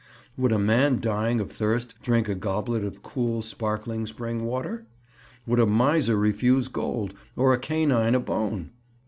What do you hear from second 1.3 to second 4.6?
of thirst drink a goblet of cool, sparkling spring